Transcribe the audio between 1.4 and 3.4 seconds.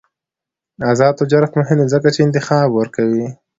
مهم دی ځکه چې انتخاب ورکوي.